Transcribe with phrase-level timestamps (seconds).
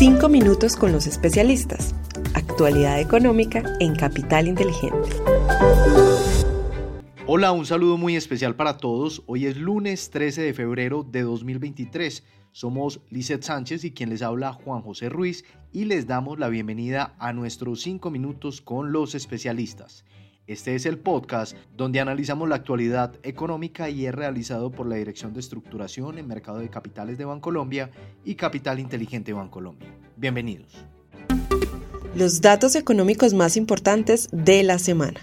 [0.00, 1.94] Cinco minutos con los especialistas.
[2.32, 5.10] Actualidad económica en Capital Inteligente.
[7.26, 9.22] Hola, un saludo muy especial para todos.
[9.26, 12.24] Hoy es lunes 13 de febrero de 2023.
[12.50, 17.14] Somos Lizeth Sánchez y quien les habla Juan José Ruiz y les damos la bienvenida
[17.18, 20.06] a nuestros 5 minutos con los especialistas.
[20.50, 25.32] Este es el podcast donde analizamos la actualidad económica y es realizado por la Dirección
[25.32, 27.92] de Estructuración en Mercado de Capitales de Bancolombia
[28.24, 29.94] y Capital Inteligente Bancolombia.
[30.16, 30.84] Bienvenidos.
[32.16, 35.20] Los datos económicos más importantes de la semana.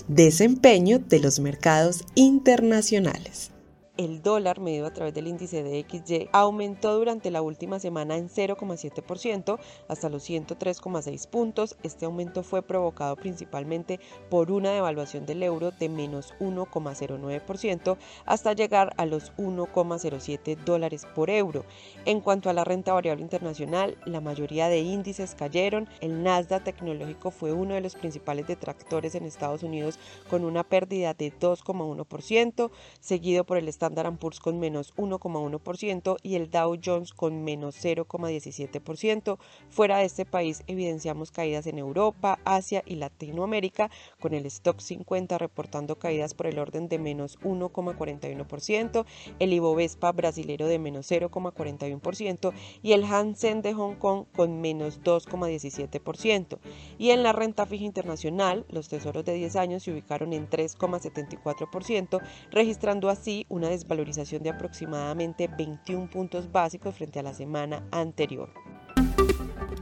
[0.07, 3.51] Desempeño de los mercados internacionales
[3.97, 8.29] el dólar medido a través del índice de XY aumentó durante la última semana en
[8.29, 11.77] 0,7% hasta los 103,6 puntos.
[11.83, 18.93] Este aumento fue provocado principalmente por una devaluación del euro de menos 1,09% hasta llegar
[18.97, 21.65] a los 1,07 dólares por euro.
[22.05, 25.87] En cuanto a la renta variable internacional, la mayoría de índices cayeron.
[26.01, 31.13] El Nasdaq tecnológico fue uno de los principales detractores en Estados Unidos con una pérdida
[31.13, 37.43] de 2,1%, seguido por el Standard Poor's con menos 1,1% y el Dow Jones con
[37.43, 39.37] menos 0,17%.
[39.69, 45.37] Fuera de este país evidenciamos caídas en Europa, Asia y Latinoamérica, con el Stock 50
[45.37, 49.05] reportando caídas por el orden de menos 1,41%,
[49.37, 56.57] el Ibovespa brasilero de menos 0,41% y el Hansen de Hong Kong con menos 2,17%.
[56.97, 62.21] Y en la renta fija internacional, los tesoros de 10 años se ubicaron en 3,74%,
[62.51, 68.49] registrando así una desvalorización de aproximadamente 21 puntos básicos frente a la semana anterior.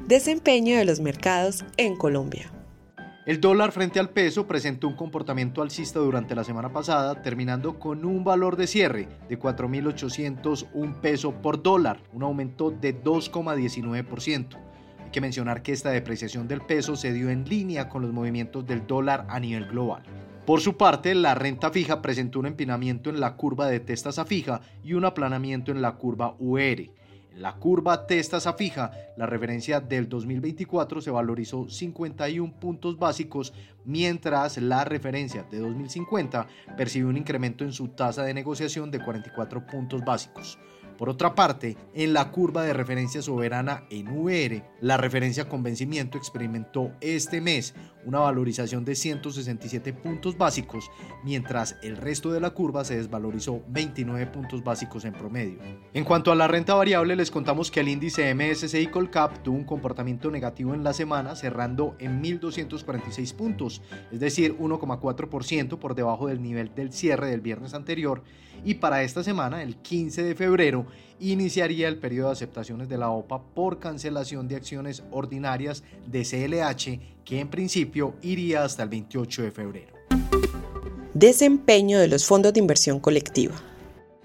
[0.07, 2.51] Desempeño de los mercados en Colombia.
[3.25, 8.03] El dólar frente al peso presentó un comportamiento alcista durante la semana pasada, terminando con
[8.03, 14.57] un valor de cierre de 4.801 pesos por dólar, un aumento de 2,19%.
[15.05, 18.67] Hay que mencionar que esta depreciación del peso se dio en línea con los movimientos
[18.67, 20.03] del dólar a nivel global.
[20.45, 24.25] Por su parte, la renta fija presentó un empinamiento en la curva de testas a
[24.25, 26.59] fija y un aplanamiento en la curva UR.
[26.59, 33.53] En la curva testas a fija, la referencia del 2024 se valorizó 51 puntos básicos,
[33.85, 36.45] mientras la referencia de 2050
[36.75, 40.59] percibió un incremento en su tasa de negociación de 44 puntos básicos.
[40.97, 46.17] Por otra parte, en la curva de referencia soberana en UR, la referencia con vencimiento
[46.17, 47.73] experimentó este mes
[48.05, 50.89] una valorización de 167 puntos básicos,
[51.23, 55.59] mientras el resto de la curva se desvalorizó 29 puntos básicos en promedio.
[55.93, 59.63] En cuanto a la renta variable, les contamos que el índice MSCI Colcap tuvo un
[59.63, 66.41] comportamiento negativo en la semana, cerrando en 1.246 puntos, es decir, 1,4% por debajo del
[66.41, 68.23] nivel del cierre del viernes anterior,
[68.63, 70.85] y para esta semana, el 15 de febrero,
[71.19, 77.22] iniciaría el periodo de aceptaciones de la OPA por cancelación de acciones ordinarias de CLH
[77.25, 79.93] que en principio iría hasta el 28 de febrero.
[81.13, 83.55] Desempeño de los fondos de inversión colectiva.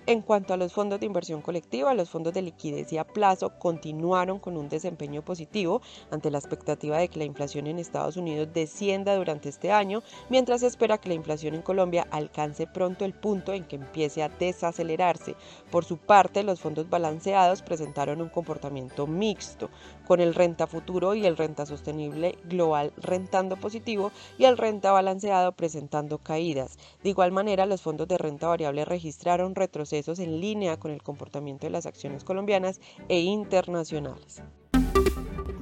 [0.09, 3.59] En cuanto a los fondos de inversión colectiva, los fondos de liquidez y a plazo
[3.59, 8.49] continuaron con un desempeño positivo ante la expectativa de que la inflación en Estados Unidos
[8.55, 13.13] descienda durante este año, mientras se espera que la inflación en Colombia alcance pronto el
[13.13, 15.37] punto en que empiece a desacelerarse.
[15.71, 19.69] Por su parte, los fondos balanceados presentaron un comportamiento mixto,
[20.07, 25.53] con el renta futuro y el renta sostenible global rentando positivo y el renta balanceado
[25.53, 26.79] presentando caídas.
[27.03, 31.67] De igual manera, los fondos de renta variable registraron retrocesos en línea con el comportamiento
[31.67, 34.43] de las acciones colombianas e internacionales.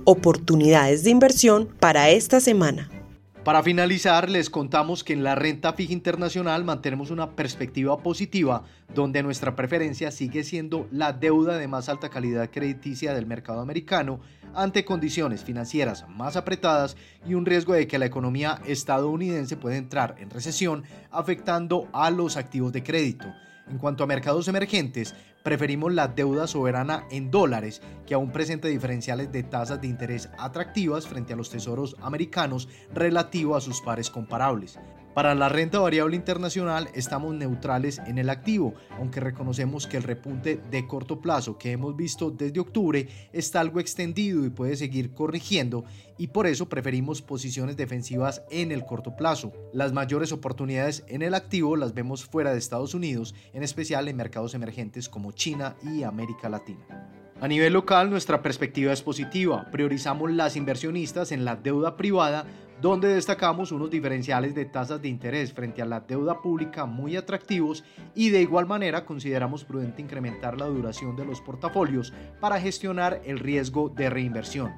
[0.04, 2.90] Oportunidades de inversión para esta semana.
[3.46, 9.22] Para finalizar, les contamos que en la renta fija internacional mantenemos una perspectiva positiva, donde
[9.22, 14.20] nuestra preferencia sigue siendo la deuda de más alta calidad crediticia del mercado americano
[14.52, 20.16] ante condiciones financieras más apretadas y un riesgo de que la economía estadounidense pueda entrar
[20.18, 23.26] en recesión, afectando a los activos de crédito.
[23.68, 29.32] En cuanto a mercados emergentes, preferimos la deuda soberana en dólares, que aún presenta diferenciales
[29.32, 34.78] de tasas de interés atractivas frente a los tesoros americanos relativo a sus pares comparables.
[35.16, 40.60] Para la renta variable internacional estamos neutrales en el activo, aunque reconocemos que el repunte
[40.70, 45.86] de corto plazo que hemos visto desde octubre está algo extendido y puede seguir corrigiendo
[46.18, 49.54] y por eso preferimos posiciones defensivas en el corto plazo.
[49.72, 54.16] Las mayores oportunidades en el activo las vemos fuera de Estados Unidos, en especial en
[54.16, 57.10] mercados emergentes como China y América Latina.
[57.38, 59.70] A nivel local, nuestra perspectiva es positiva.
[59.70, 62.46] Priorizamos las inversionistas en la deuda privada
[62.80, 67.84] donde destacamos unos diferenciales de tasas de interés frente a la deuda pública muy atractivos
[68.14, 73.38] y de igual manera consideramos prudente incrementar la duración de los portafolios para gestionar el
[73.38, 74.74] riesgo de reinversión.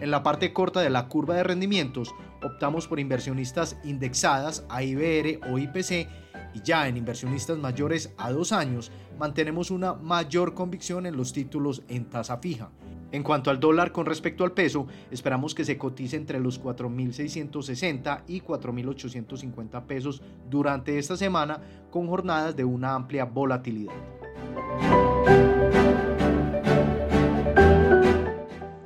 [0.00, 2.12] En la parte corta de la curva de rendimientos
[2.42, 6.08] optamos por inversionistas indexadas a IBR o IPC
[6.54, 11.82] y ya en inversionistas mayores a dos años mantenemos una mayor convicción en los títulos
[11.88, 12.70] en tasa fija.
[13.12, 18.22] En cuanto al dólar con respecto al peso, esperamos que se cotice entre los 4.660
[18.26, 21.60] y 4.850 pesos durante esta semana
[21.90, 23.92] con jornadas de una amplia volatilidad.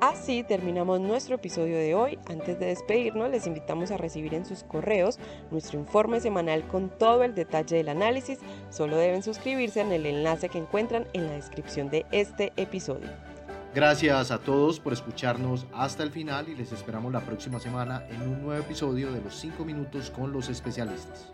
[0.00, 2.19] Así terminamos nuestro episodio de hoy.
[2.26, 5.20] Antes de despedirnos, les invitamos a recibir en sus correos
[5.52, 8.40] nuestro informe semanal con todo el detalle del análisis.
[8.70, 13.35] Solo deben suscribirse en el enlace que encuentran en la descripción de este episodio.
[13.76, 18.23] Gracias a todos por escucharnos hasta el final y les esperamos la próxima semana en
[18.23, 21.31] un nuevo episodio de los 5 minutos con los especialistas.